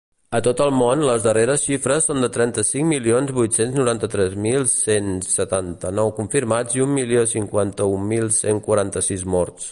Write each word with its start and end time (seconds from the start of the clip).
A 0.35 0.39
tot 0.45 0.61
el 0.63 0.71
món, 0.75 1.01
les 1.07 1.25
darreres 1.25 1.65
xifres 1.65 2.07
són 2.11 2.23
de 2.25 2.29
trenta-cinc 2.37 2.89
milions 2.91 3.33
vuit-cents 3.39 3.77
noranta-tres 3.79 4.33
mil 4.45 4.65
cent 4.71 5.11
setanta-nou 5.33 6.09
confirmats 6.21 6.79
i 6.79 6.83
un 6.87 6.95
milió 7.01 7.27
cinquanta-un 7.35 8.09
mil 8.15 8.33
cent 8.45 8.63
quaranta-sis 8.69 9.27
morts. 9.35 9.59